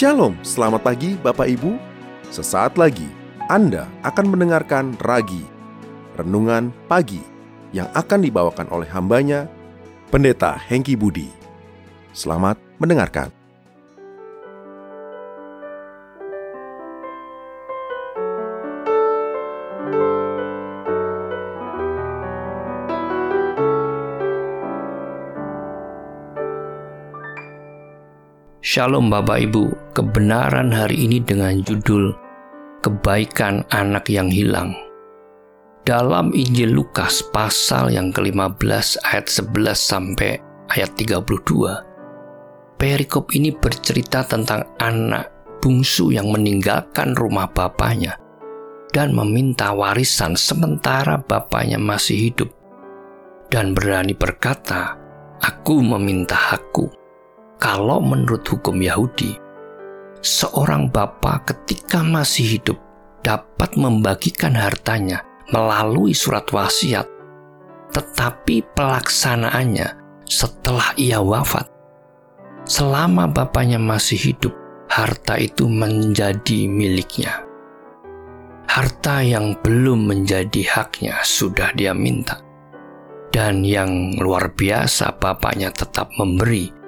[0.00, 1.76] Shalom, selamat pagi Bapak Ibu.
[2.32, 3.04] Sesaat lagi
[3.52, 5.44] Anda akan mendengarkan Ragi,
[6.16, 7.20] Renungan Pagi,
[7.76, 9.44] yang akan dibawakan oleh hambanya,
[10.08, 11.28] Pendeta Hengki Budi.
[12.16, 13.28] Selamat mendengarkan.
[28.70, 32.14] Shalom Bapak Ibu, kebenaran hari ini dengan judul
[32.86, 34.78] Kebaikan Anak yang Hilang.
[35.82, 40.38] Dalam Injil Lukas pasal yang ke-15 ayat 11 sampai
[40.70, 48.22] ayat 32, perikop ini bercerita tentang anak bungsu yang meninggalkan rumah bapaknya
[48.94, 52.54] dan meminta warisan sementara bapaknya masih hidup
[53.50, 54.94] dan berani berkata,
[55.42, 56.99] "Aku meminta hakku."
[57.60, 59.36] Kalau menurut hukum Yahudi,
[60.24, 62.80] seorang bapak ketika masih hidup
[63.20, 65.20] dapat membagikan hartanya
[65.52, 67.04] melalui surat wasiat,
[67.92, 69.92] tetapi pelaksanaannya
[70.24, 71.68] setelah ia wafat.
[72.64, 74.56] Selama bapaknya masih hidup,
[74.88, 77.44] harta itu menjadi miliknya.
[78.72, 82.40] Harta yang belum menjadi haknya sudah dia minta.
[83.28, 86.79] Dan yang luar biasa bapaknya tetap memberi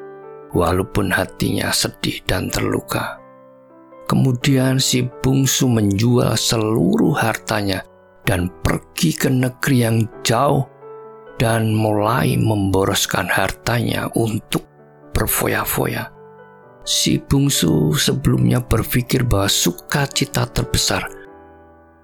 [0.53, 3.21] walaupun hatinya sedih dan terluka.
[4.09, 7.81] Kemudian si bungsu menjual seluruh hartanya
[8.29, 10.69] dan pergi ke negeri yang jauh
[11.41, 14.63] dan mulai memboroskan hartanya untuk
[15.17, 16.13] berfoya-foya.
[16.83, 21.07] Si bungsu sebelumnya berpikir bahwa sukacita terbesar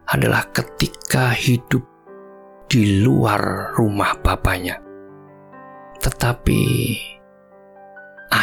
[0.08, 1.82] adalah ketika hidup
[2.70, 4.78] di luar rumah bapaknya.
[5.98, 6.62] Tetapi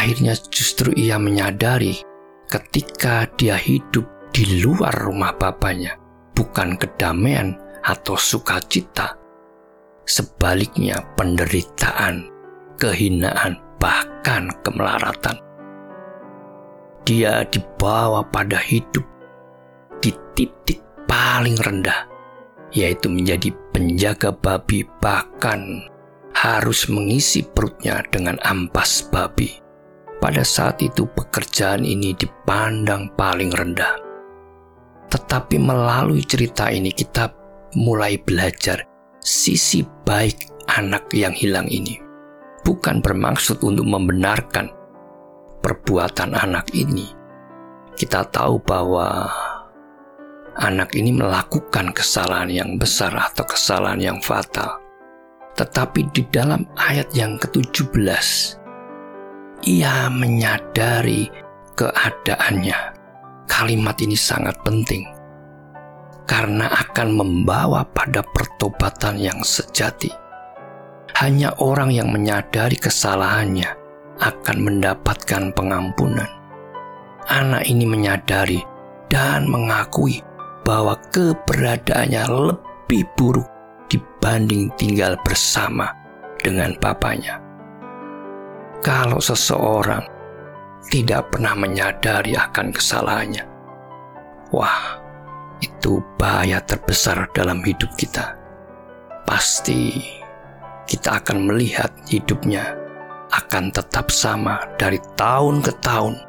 [0.05, 1.97] Akhirnya justru ia menyadari
[2.45, 5.97] ketika dia hidup di luar rumah bapaknya,
[6.37, 9.17] bukan kedamaian atau sukacita.
[10.05, 12.29] Sebaliknya penderitaan,
[12.77, 15.41] kehinaan, bahkan kemelaratan.
[17.01, 19.09] Dia dibawa pada hidup
[20.05, 22.05] di titik paling rendah,
[22.69, 25.81] yaitu menjadi penjaga babi bahkan
[26.37, 29.64] harus mengisi perutnya dengan ampas babi.
[30.19, 33.99] Pada saat itu pekerjaan ini dipandang paling rendah.
[35.11, 37.29] Tetapi melalui cerita ini kita
[37.75, 38.87] mulai belajar
[39.21, 41.99] sisi baik anak yang hilang ini.
[42.65, 44.73] Bukan bermaksud untuk membenarkan
[45.61, 47.05] perbuatan anak ini.
[47.93, 49.29] Kita tahu bahwa
[50.57, 54.81] anak ini melakukan kesalahan yang besar atau kesalahan yang fatal.
[55.55, 58.64] Tetapi di dalam ayat yang ke-17
[59.63, 61.31] ia menyadari
[61.77, 62.97] keadaannya.
[63.45, 65.05] Kalimat ini sangat penting
[66.25, 70.09] karena akan membawa pada pertobatan yang sejati.
[71.15, 73.71] Hanya orang yang menyadari kesalahannya
[74.19, 76.27] akan mendapatkan pengampunan.
[77.31, 78.59] Anak ini menyadari
[79.07, 80.19] dan mengakui
[80.65, 83.47] bahwa keberadaannya lebih buruk
[83.87, 85.93] dibanding tinggal bersama
[86.41, 87.44] dengan bapaknya
[88.85, 90.05] kalau seseorang
[90.93, 93.41] tidak pernah menyadari akan kesalahannya.
[94.53, 95.01] Wah,
[95.57, 98.37] itu bahaya terbesar dalam hidup kita.
[99.25, 100.05] Pasti
[100.85, 102.77] kita akan melihat hidupnya
[103.33, 106.21] akan tetap sama dari tahun ke tahun.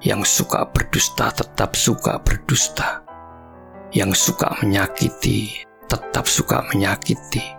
[0.00, 3.04] Yang suka berdusta tetap suka berdusta.
[3.92, 7.57] Yang suka menyakiti tetap suka menyakiti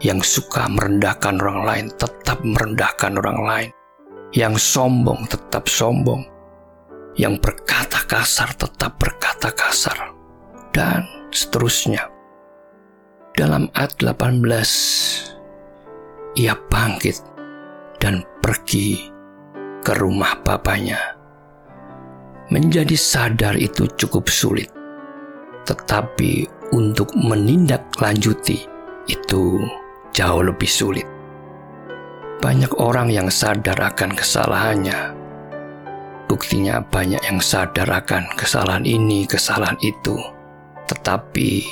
[0.00, 3.70] yang suka merendahkan orang lain tetap merendahkan orang lain.
[4.32, 6.24] Yang sombong tetap sombong.
[7.16, 10.16] Yang berkata kasar tetap berkata kasar.
[10.72, 12.08] Dan seterusnya.
[13.36, 14.40] Dalam ayat 18,
[16.38, 17.20] ia bangkit
[18.00, 19.12] dan pergi
[19.84, 20.98] ke rumah bapaknya.
[22.50, 24.70] Menjadi sadar itu cukup sulit,
[25.66, 28.66] tetapi untuk menindaklanjuti
[29.06, 29.62] itu
[30.20, 31.08] jauh lebih sulit.
[32.44, 35.16] Banyak orang yang sadar akan kesalahannya.
[36.28, 40.20] Buktinya banyak yang sadar akan kesalahan ini, kesalahan itu.
[40.84, 41.64] Tetapi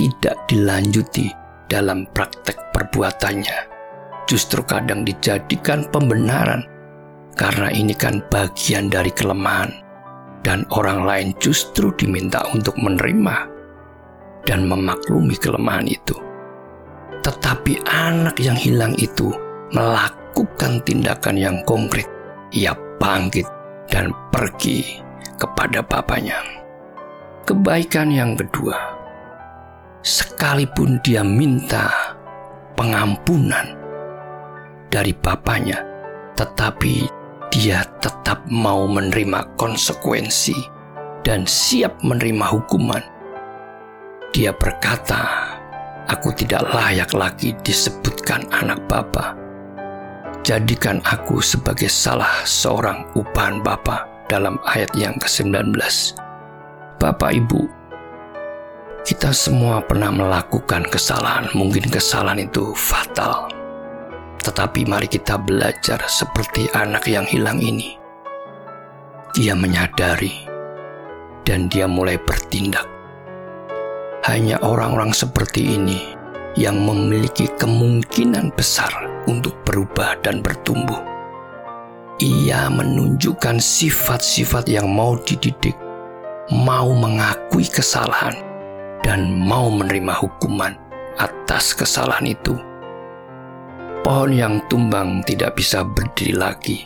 [0.00, 1.28] tidak dilanjuti
[1.68, 3.76] dalam praktek perbuatannya.
[4.24, 6.64] Justru kadang dijadikan pembenaran
[7.36, 9.70] karena ini kan bagian dari kelemahan
[10.42, 13.36] dan orang lain justru diminta untuk menerima
[14.48, 16.26] dan memaklumi kelemahan itu.
[17.26, 19.34] Tetapi anak yang hilang itu
[19.74, 22.06] melakukan tindakan yang konkret.
[22.54, 22.70] Ia
[23.02, 23.50] bangkit
[23.90, 25.02] dan pergi
[25.34, 26.38] kepada bapaknya.
[27.42, 28.78] Kebaikan yang kedua,
[30.06, 31.90] sekalipun dia minta
[32.78, 33.74] pengampunan
[34.90, 35.82] dari bapaknya,
[36.38, 37.06] tetapi
[37.50, 40.58] dia tetap mau menerima konsekuensi
[41.22, 43.02] dan siap menerima hukuman.
[44.34, 45.45] Dia berkata,
[46.06, 49.34] "Aku tidak layak lagi disebutkan anak Bapa.
[50.46, 55.70] Jadikan aku sebagai salah seorang upahan Bapa." Dalam ayat yang ke-19.
[56.98, 57.62] Bapak Ibu,
[59.06, 63.46] kita semua pernah melakukan kesalahan, mungkin kesalahan itu fatal.
[64.42, 67.94] Tetapi mari kita belajar seperti anak yang hilang ini.
[69.30, 70.34] Dia menyadari
[71.46, 72.95] dan dia mulai bertindak.
[74.26, 76.02] Hanya orang-orang seperti ini
[76.58, 78.90] yang memiliki kemungkinan besar
[79.30, 80.98] untuk berubah dan bertumbuh.
[82.18, 85.78] Ia menunjukkan sifat-sifat yang mau dididik,
[86.50, 88.34] mau mengakui kesalahan,
[89.06, 90.74] dan mau menerima hukuman
[91.22, 92.58] atas kesalahan itu.
[94.02, 96.82] Pohon yang tumbang tidak bisa berdiri lagi,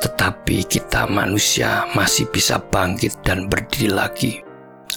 [0.00, 4.40] tetapi kita manusia masih bisa bangkit dan berdiri lagi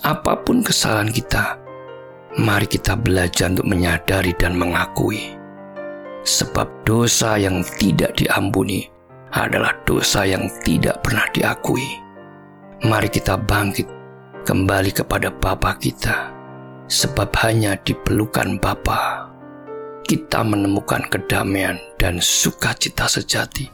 [0.04, 1.56] apa pun kesalahan kita,
[2.36, 5.40] mari kita belajar untuk menyadari dan mengakui.
[6.28, 8.88] Sebab dosa yang tidak diampuni
[9.32, 11.88] adalah dosa yang tidak pernah diakui.
[12.84, 13.88] Mari kita bangkit
[14.44, 16.36] kembali kepada Bapa kita,
[16.92, 19.32] sebab hanya di pelukan Bapa
[20.04, 23.72] kita menemukan kedamaian dan sukacita sejati.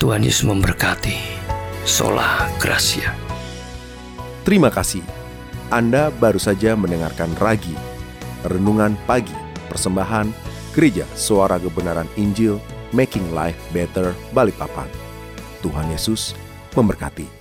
[0.00, 1.44] Tuhan Yesus memberkati.
[1.84, 3.29] Sola Gracia.
[4.42, 5.04] Terima kasih.
[5.70, 7.76] Anda baru saja mendengarkan Ragi,
[8.42, 9.36] Renungan Pagi,
[9.70, 10.32] Persembahan
[10.74, 12.58] Gereja Suara Kebenaran Injil,
[12.90, 14.90] Making Life Better, Balikpapan.
[15.62, 16.34] Tuhan Yesus
[16.74, 17.39] memberkati.